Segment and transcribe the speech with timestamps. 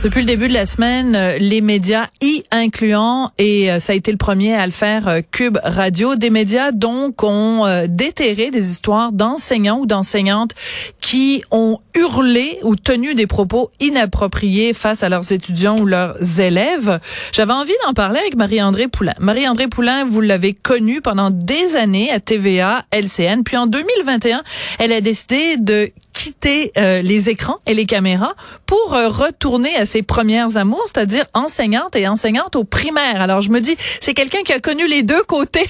[0.00, 3.96] Depuis le début de la semaine, euh, les médias, y incluant, et euh, ça a
[3.96, 8.70] été le premier à le faire, euh, Cube Radio, des médias donc ont déterré des
[8.70, 10.52] histoires d'enseignants ou d'enseignantes
[11.00, 17.00] qui ont hurlé ou tenu des propos inappropriés face à leurs étudiants ou leurs élèves.
[17.32, 19.14] J'avais envie d'en parler avec Marie-André Poulain.
[19.18, 24.44] Marie-André Poulain, vous l'avez connue pendant des années à TVA, LCN, puis en 2021,
[24.78, 28.34] elle a décidé de quitter les écrans et les caméras
[28.66, 33.20] pour retourner à ses premières amours, c'est-à-dire enseignante et enseignante au primaire.
[33.20, 35.66] Alors je me dis, c'est quelqu'un qui a connu les deux côtés,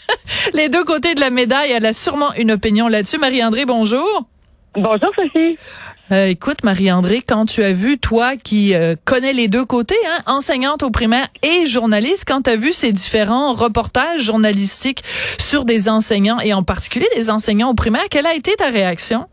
[0.54, 1.70] les deux côtés de la médaille.
[1.70, 3.18] Elle a sûrement une opinion là-dessus.
[3.18, 4.24] Marie-André, bonjour.
[4.74, 5.58] Bonjour Sophie.
[6.10, 10.22] Euh, écoute, Marie-André, quand tu as vu, toi qui euh, connais les deux côtés, hein,
[10.26, 15.04] enseignante au primaire et journaliste, quand tu as vu ces différents reportages journalistiques
[15.38, 19.26] sur des enseignants et en particulier des enseignants au primaire, quelle a été ta réaction?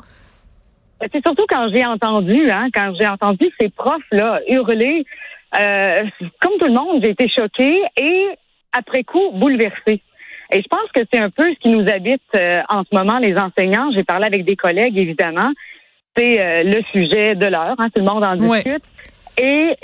[1.02, 5.06] C'est surtout quand j'ai entendu, hein, quand j'ai entendu ces profs-là hurler,
[5.60, 6.04] euh,
[6.42, 8.28] comme tout le monde, j'ai été choquée et
[8.72, 10.02] après coup bouleversée.
[10.52, 13.18] Et je pense que c'est un peu ce qui nous habite euh, en ce moment,
[13.18, 13.92] les enseignants.
[13.96, 15.52] J'ai parlé avec des collègues, évidemment.
[16.16, 18.84] C'est euh, le sujet de l'heure, hein, tout le monde en discute.
[19.38, 19.76] Et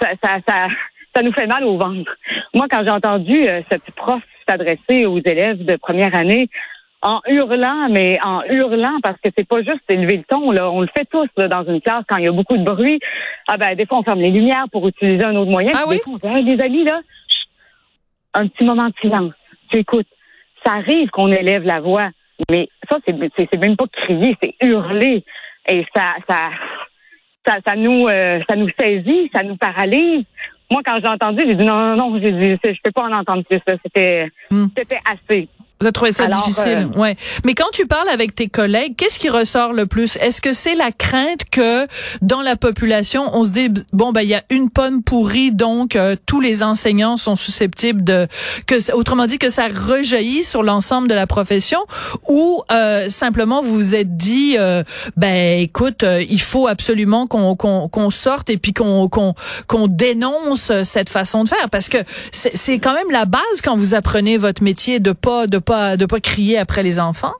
[0.00, 0.68] ça, ça, ça,
[1.14, 2.14] ça, nous fait mal au ventre.
[2.54, 6.48] Moi, quand j'ai entendu cette prof s'adresser aux élèves de première année
[7.02, 10.50] en hurlant, mais en hurlant parce que c'est pas juste élever le ton.
[10.50, 10.70] Là.
[10.70, 12.98] On le fait tous là, dans une classe quand il y a beaucoup de bruit.
[13.46, 15.72] Ah ben des fois on ferme les lumières pour utiliser un autre moyen.
[15.74, 15.96] Ah oui?
[15.96, 17.00] Des fois on dit, amis là,
[18.34, 19.32] un petit moment de silence.
[19.70, 20.08] Tu écoutes.
[20.66, 22.10] Ça arrive qu'on élève la voix,
[22.50, 25.24] mais ça c'est c'est même pas crier, c'est hurler
[25.68, 26.50] et ça ça
[27.46, 30.24] ça, ça nous euh, ça nous saisit, ça nous paralyse.
[30.70, 33.12] Moi, quand j'ai entendu, j'ai dit non, non, non, j'ai dit, je peux pas en
[33.12, 33.58] entendre plus.
[33.82, 34.66] C'était, hmm.
[34.76, 35.48] c'était assez.
[35.80, 37.16] Vous avez trouvé ça difficile, euh, ouais.
[37.44, 40.16] Mais quand tu parles avec tes collègues, qu'est-ce qui ressort le plus?
[40.16, 41.86] Est-ce que c'est la crainte que
[42.20, 45.94] dans la population, on se dit bon ben il y a une pomme pourrie, donc
[45.94, 48.26] euh, tous les enseignants sont susceptibles de
[48.66, 51.78] que autrement dit que ça rejaillit sur l'ensemble de la profession,
[52.28, 54.56] ou euh, simplement vous vous êtes dit
[55.16, 59.34] ben écoute, il faut absolument qu'on qu'on sorte et puis qu'on qu'on
[59.68, 61.70] qu'on dénonce cette façon de faire?
[61.70, 61.98] Parce que
[62.32, 66.06] c'est quand même la base quand vous apprenez votre métier de pas de pas de
[66.06, 67.34] pas crier après les enfants?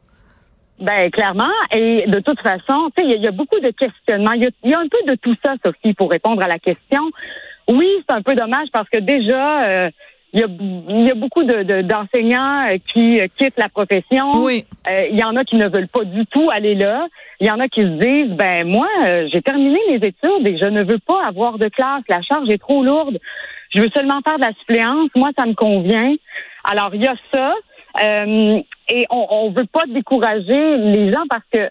[0.81, 4.33] Ben clairement, et de toute façon, tu sais, il y, a beaucoup de questionnements.
[4.33, 7.03] Il y, a un peu de tout ça, Sophie, pour répondre à la question.
[7.69, 9.91] Oui, c'est un peu dommage parce que déjà, euh,
[10.33, 14.31] il y, a, beaucoup d'enseignants euh, qui euh, quittent la profession.
[14.37, 14.67] Oui.
[15.11, 17.09] Il y en a qui ne veulent pas du tout aller là.
[17.41, 18.87] Il y en a qui se disent, ben moi,
[19.33, 22.03] j'ai terminé mes études et je ne veux pas avoir de classe.
[22.09, 23.19] La charge est trop lourde.
[23.75, 25.11] Je veux seulement faire de la suppléance.
[25.17, 26.15] Moi, ça me convient.
[26.65, 27.53] Alors, il y a ça.
[28.05, 28.61] Euh,
[28.91, 31.69] et on ne veut pas décourager les gens parce que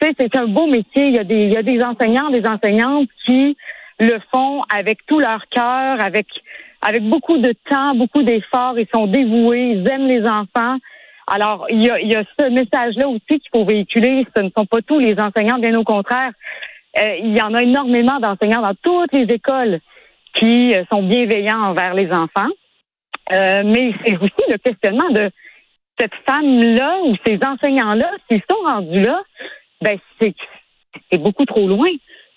[0.00, 1.08] c'est un beau métier.
[1.08, 3.56] Il y, a des, il y a des enseignants, des enseignantes qui
[3.98, 6.26] le font avec tout leur cœur, avec
[6.82, 8.78] avec beaucoup de temps, beaucoup d'efforts.
[8.78, 10.76] Ils sont dévoués, ils aiment les enfants.
[11.26, 14.24] Alors, il y a, il y a ce message-là aussi qu'il faut véhiculer.
[14.36, 16.30] Ce ne sont pas tous les enseignants, bien au contraire.
[16.98, 19.80] Euh, il y en a énormément d'enseignants dans toutes les écoles
[20.34, 22.50] qui euh, sont bienveillants envers les enfants.
[23.32, 25.30] Euh, mais c'est aussi le questionnement de
[25.98, 29.22] cette femme-là ou ces enseignants-là, s'ils sont rendus là,
[29.80, 31.88] ben c'est beaucoup trop loin.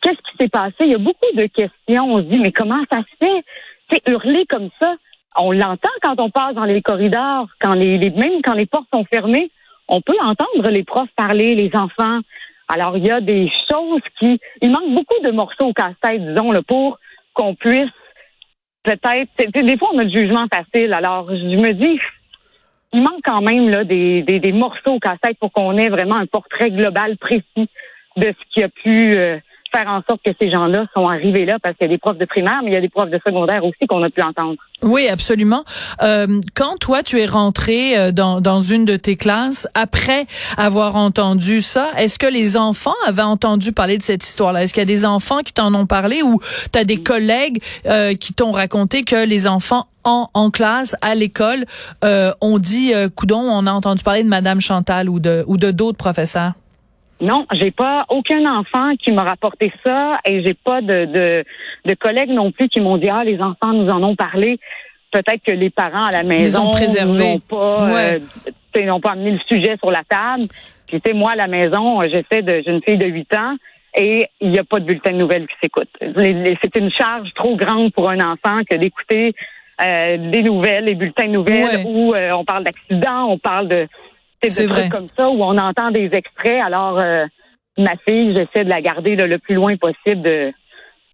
[0.02, 0.76] Qu'est-ce qui s'est passé?
[0.82, 2.14] Il y a beaucoup de questions.
[2.14, 3.44] On se dit, mais comment ça se fait?
[3.90, 4.96] C'est hurler comme ça.
[5.38, 9.06] On l'entend quand on passe dans les corridors, quand les, même quand les portes sont
[9.06, 9.52] fermées,
[9.88, 12.20] on peut entendre les profs parler, les enfants.
[12.68, 14.40] Alors, il y a des choses qui...
[14.62, 17.00] Il manque beaucoup de morceaux au casse-tête, disons, là, pour
[17.34, 17.90] qu'on puisse
[18.84, 19.30] peut-être...
[19.54, 20.94] Des fois, on a le jugement facile.
[20.94, 22.00] Alors, je me dis,
[22.94, 26.26] il manque quand même là, des, des, morceaux au casse-tête pour qu'on ait vraiment un
[26.26, 27.70] portrait global précis
[28.18, 29.38] de ce qui a pu euh,
[29.72, 32.18] faire en sorte que ces gens-là sont arrivés là parce qu'il y a des profs
[32.18, 34.56] de primaire, mais il y a des profs de secondaire aussi qu'on a pu entendre.
[34.82, 35.64] Oui, absolument.
[36.02, 40.26] Euh, quand toi, tu es rentré euh, dans, dans une de tes classes, après
[40.58, 44.64] avoir entendu ça, est-ce que les enfants avaient entendu parler de cette histoire-là?
[44.64, 46.40] Est-ce qu'il y a des enfants qui t'en ont parlé ou
[46.72, 51.16] tu as des collègues euh, qui t'ont raconté que les enfants en, en classe, à
[51.16, 51.66] l'école,
[52.04, 55.58] euh, ont dit, euh, coudon, on a entendu parler de Madame Chantal ou de ou
[55.58, 56.54] de d'autres professeurs?
[57.22, 61.44] Non, j'ai pas aucun enfant qui m'a rapporté ça et j'ai pas de, de,
[61.86, 64.60] de, collègues non plus qui m'ont dit ah les enfants nous en ont parlé.
[65.12, 68.20] Peut-être que les parents à la maison n'ont pas euh,
[68.86, 70.48] n'ont pas amené le sujet sur la table.
[70.88, 73.56] Puis tu sais moi à la maison j'essaie de j'ai une fille de 8 ans
[73.96, 75.90] et il n'y a pas de bulletin de nouvelles qui s'écoute.
[76.00, 79.34] C'est une charge trop grande pour un enfant que d'écouter
[79.82, 83.88] euh, des nouvelles, les bulletins de nouvelles, où euh, on parle d'accidents, on parle de,
[84.48, 86.62] de trucs comme ça, où on entend des extraits.
[86.64, 87.02] Alors,
[87.78, 90.52] ma fille, j'essaie de la garder le plus loin possible de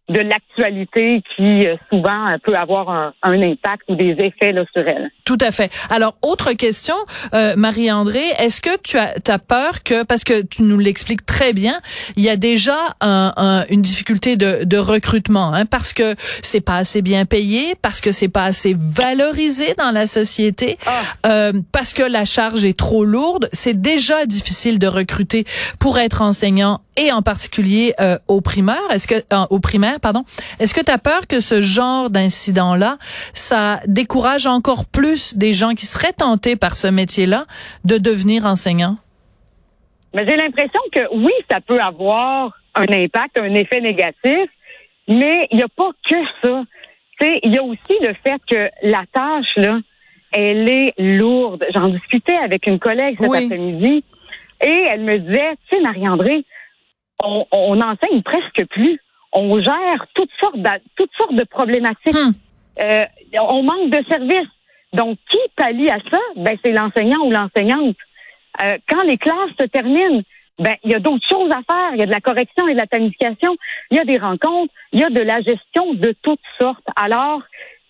[0.09, 4.87] de l'actualité qui euh, souvent euh, peut avoir un, impact ou des effets là, sur
[4.87, 5.09] elle.
[5.23, 5.71] Tout à fait.
[5.89, 6.95] Alors, autre question,
[7.33, 11.53] euh, Marie-André, est-ce que tu as, as, peur que, parce que tu nous l'expliques très
[11.53, 11.79] bien,
[12.15, 16.77] il y a déjà un, une difficulté de, de recrutement, hein, parce que c'est pas
[16.77, 20.91] assez bien payé, parce que c'est pas assez valorisé dans la société, ah.
[21.27, 23.49] euh, parce que la charge est trop lourde.
[23.51, 25.45] C'est déjà difficile de recruter
[25.79, 28.75] pour être enseignant et en particulier euh, au primaire.
[28.91, 30.21] Est-ce que euh, au primaire, pardon,
[30.59, 32.97] est-ce que tu as peur que ce genre d'incident là,
[33.33, 37.43] ça décourage encore plus des gens qui seraient tentés par ce métier-là
[37.83, 38.95] de devenir enseignants?
[40.13, 44.49] Mais j'ai l'impression que oui, ça peut avoir un impact, un effet négatif,
[45.07, 46.63] mais il n'y a pas que ça.
[47.19, 49.79] Tu il y a aussi le fait que la tâche là,
[50.31, 51.65] elle est lourde.
[51.73, 54.03] J'en discutais avec une collègue cet après-midi
[54.61, 56.45] et elle me disait, tu sais, Marie-André,
[57.23, 58.99] on, on enseigne presque plus.
[59.33, 62.13] On gère toutes sortes de, toutes sortes de problématiques.
[62.13, 62.31] Hmm.
[62.79, 63.05] Euh,
[63.39, 64.49] on manque de services.
[64.93, 66.19] Donc, qui pallie à ça?
[66.37, 67.97] Ben, c'est l'enseignant ou l'enseignante.
[68.63, 70.21] Euh, quand les classes se terminent,
[70.57, 71.91] ben, il y a d'autres choses à faire.
[71.93, 73.57] Il y a de la correction et de la planification.
[73.91, 74.73] Il y a des rencontres.
[74.93, 76.85] Il y a de la gestion de toutes sortes.
[76.95, 77.41] Alors,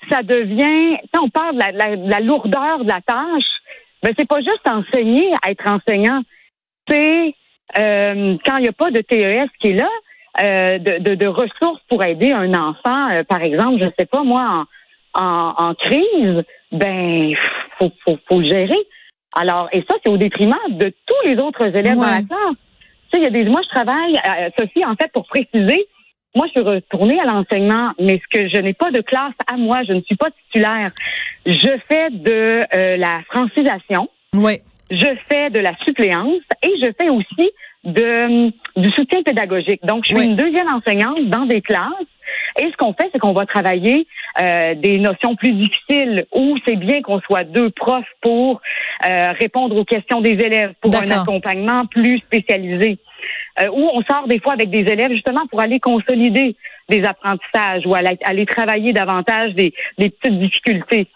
[0.10, 3.44] ça devient, quand on parle de la, la lourdeur de la tâche,
[4.02, 6.22] ben, c'est pas juste enseigner à être enseignant.
[6.90, 7.36] C'est
[7.78, 9.90] euh, quand il n'y a pas de TES qui est là,
[10.42, 14.66] euh, de, de, ressources pour aider un enfant, euh, par exemple, je sais pas moi,
[15.14, 17.34] en, en, crise, ben
[17.80, 18.78] faut, faut, faut le gérer.
[19.38, 22.58] Alors, et ça, c'est au détriment de tous les autres élèves dans la classe.
[23.12, 23.44] Tu sais, il y a des.
[23.46, 24.20] Moi, je travaille,
[24.58, 25.88] Sophie, en fait, pour préciser,
[26.36, 29.58] moi, je suis retournée à l'enseignement, mais ce que je n'ai pas de classe à
[29.58, 30.88] moi, je ne suis pas titulaire.
[31.46, 32.66] Je fais de
[32.98, 34.10] la francisation.
[34.34, 37.52] Oui je fais de la suppléance et je fais aussi
[37.84, 39.86] de, du soutien pédagogique.
[39.86, 41.92] Donc, je suis une deuxième enseignante dans des classes.
[42.60, 44.08] Et ce qu'on fait, c'est qu'on va travailler
[44.42, 48.62] euh, des notions plus difficiles où c'est bien qu'on soit deux profs pour
[49.06, 52.98] euh, répondre aux questions des élèves, pour un accompagnement plus spécialisé.
[53.60, 56.56] Euh, où on sort des fois avec des élèves justement pour aller consolider
[56.90, 61.08] des apprentissages ou aller, aller travailler davantage des, des petites difficultés.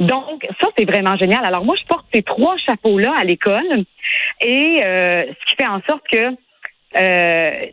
[0.00, 1.44] Donc, ça, c'est vraiment génial.
[1.44, 3.84] Alors, moi, je porte ces trois chapeaux-là à l'école
[4.40, 6.36] et euh, ce qui fait en sorte que
[6.96, 7.66] euh,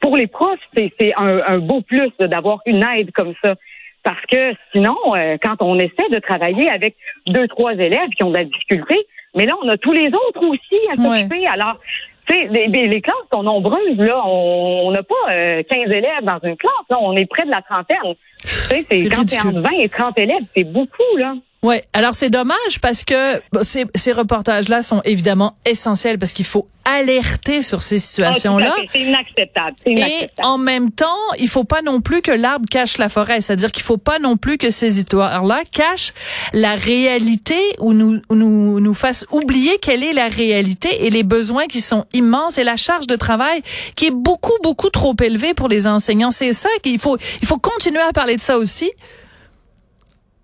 [0.00, 3.54] pour les profs, c'est un, un, beau plus d'avoir une aide comme ça.
[4.02, 6.96] Parce que sinon, euh, quand on essaie de travailler avec
[7.26, 8.96] deux, trois élèves qui ont de la difficulté,
[9.34, 11.46] mais là, on a tous les autres aussi à s'occuper.
[11.46, 11.78] Alors,
[12.28, 14.20] tu sais, les, les, classes sont nombreuses, là.
[14.26, 16.98] On n'a pas 15 euh, élèves dans une classe, là.
[17.00, 18.14] On est près de la trentaine.
[18.42, 21.34] Tu sais, c'est quand c'est entre 20 et 30 élèves, c'est beaucoup, là.
[21.66, 26.68] Ouais, alors c'est dommage parce que ces, ces reportages-là sont évidemment essentiels parce qu'il faut
[26.84, 28.72] alerter sur ces situations-là.
[28.72, 31.06] Ah, c'est inacceptable, Et en même temps,
[31.40, 34.36] il faut pas non plus que l'arbre cache la forêt, c'est-à-dire qu'il faut pas non
[34.36, 36.14] plus que ces histoires-là cachent
[36.52, 41.66] la réalité ou nous nous nous fassent oublier quelle est la réalité et les besoins
[41.66, 43.60] qui sont immenses et la charge de travail
[43.96, 46.30] qui est beaucoup beaucoup trop élevée pour les enseignants.
[46.30, 48.92] C'est ça qu'il faut il faut continuer à parler de ça aussi.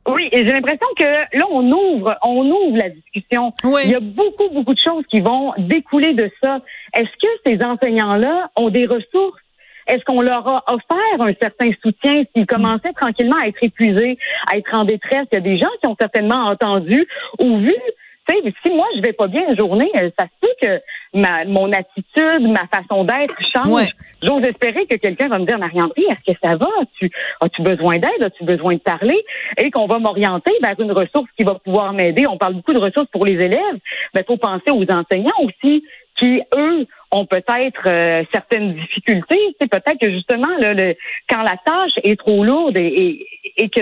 [0.08, 3.52] Oui, et j'ai l'impression que là, on ouvre, on ouvre la discussion.
[3.84, 6.60] Il y a beaucoup, beaucoup de choses qui vont découler de ça.
[6.94, 9.40] Est-ce que ces enseignants-là ont des ressources?
[9.86, 14.18] Est-ce qu'on leur a offert un certain soutien s'ils commençaient tranquillement à être épuisés,
[14.52, 15.26] à être en détresse?
[15.32, 17.06] Il y a des gens qui ont certainement entendu
[17.40, 17.74] ou vu
[18.28, 20.80] si moi je vais pas bien une journée, euh, ça se peut que
[21.14, 23.90] ma, mon attitude, ma façon d'être change.
[24.22, 26.68] J'ose espérer que quelqu'un va me dire, Marie-André, est-ce que ça va?
[26.80, 27.10] As-tu
[27.40, 28.22] as-tu besoin d'aide?
[28.22, 29.18] As-tu besoin de parler?
[29.58, 32.26] Et qu'on va m'orienter vers une ressource qui va pouvoir m'aider.
[32.26, 33.78] On parle beaucoup de ressources pour les élèves,
[34.14, 35.84] mais il faut penser aux enseignants aussi
[36.18, 39.56] qui, eux, ont peut-être euh, certaines difficultés.
[39.60, 40.94] C'est peut-être que justement, le,
[41.28, 43.26] quand la tâche est trop lourde et,
[43.56, 43.80] et que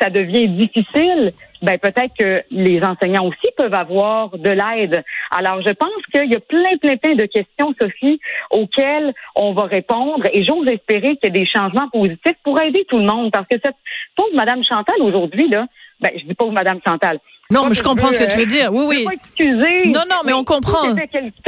[0.00, 5.04] ça devient difficile, ben peut-être que les enseignants aussi peuvent avoir de l'aide.
[5.30, 9.64] Alors, je pense qu'il y a plein, plein, plein de questions, Sophie, auxquelles on va
[9.64, 13.30] répondre et j'ose espérer qu'il y a des changements positifs pour aider tout le monde
[13.30, 13.76] parce que cette
[14.16, 15.66] pauvre Madame Chantal aujourd'hui, là,
[16.00, 17.18] ben, je dis pauvre Madame Chantal.
[17.50, 18.72] Non, mais je comprends ce que tu veux dire.
[18.72, 19.06] Oui, oui.
[19.12, 20.94] Excuser, non, non, mais on comprend.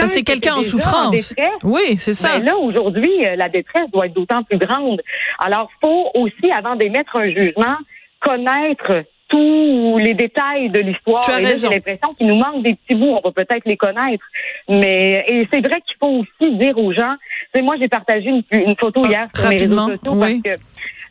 [0.04, 1.35] C'est quelqu'un en souffrance.
[1.62, 2.38] oui, c'est ça.
[2.38, 5.00] Mais là, aujourd'hui, euh, la détresse doit être d'autant plus grande.
[5.38, 7.76] Alors, faut aussi, avant d'émettre un jugement,
[8.23, 11.23] connaître tous les détails de l'histoire.
[11.23, 13.17] J'ai l'impression qu'il nous manque des petits bouts.
[13.17, 14.25] On va peut-être les connaître.
[14.69, 17.14] Mais et c'est vrai qu'il faut aussi dire aux gens.
[17.55, 20.59] C'est moi, j'ai partagé une, photo ah, hier sur mes réseaux sociaux parce que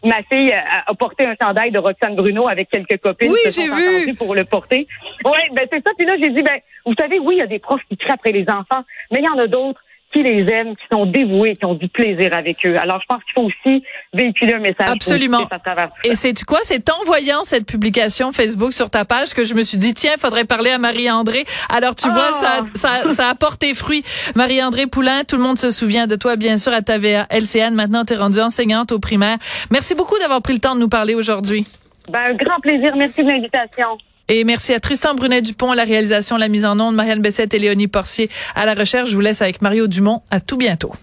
[0.03, 4.06] ma fille a, porté un chandail de Roxane Bruno avec quelques copines oui, qui se
[4.06, 4.13] vu.
[4.13, 4.88] pour le porter.
[5.25, 5.91] Oui, ben c'est ça.
[5.98, 8.12] Puis là, j'ai dit, ben, vous savez, oui, il y a des profs qui crient
[8.12, 11.56] après les enfants, mais il y en a d'autres qui les aiment, qui sont dévoués,
[11.56, 12.77] qui ont du plaisir avec eux.
[12.80, 15.46] Alors, je pense qu'il faut aussi véhiculer un message Absolument.
[15.50, 16.60] à travers Et c'est quoi?
[16.63, 20.13] C'est en voyant cette publication Facebook sur ta page que je me suis dit, tiens,
[20.20, 21.46] faudrait parler à Marie-André.
[21.70, 22.65] Alors, tu vois, ça, ah!
[22.74, 24.03] ça, ça a porté fruit.
[24.36, 27.74] Marie-André Poulain, tout le monde se souvient de toi, bien sûr, à ta LCN.
[27.74, 29.38] Maintenant, tu es rendue enseignante au primaire.
[29.72, 31.65] Merci beaucoup d'avoir pris le temps de nous parler aujourd'hui.
[32.10, 32.96] Ben, un grand plaisir.
[32.96, 33.98] Merci de l'invitation.
[34.28, 37.60] Et merci à Tristan Brunet-Dupont à la réalisation, la mise en onde, Marianne Bessette et
[37.60, 39.10] Léonie Porcier à la recherche.
[39.10, 40.22] Je vous laisse avec Mario Dumont.
[40.32, 40.94] À tout bientôt.